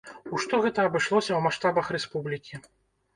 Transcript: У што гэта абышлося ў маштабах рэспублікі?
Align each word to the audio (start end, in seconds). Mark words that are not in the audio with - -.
У 0.35 0.39
што 0.43 0.59
гэта 0.63 0.85
абышлося 0.89 1.25
ў 1.33 1.39
маштабах 1.47 1.91
рэспублікі? 1.97 2.61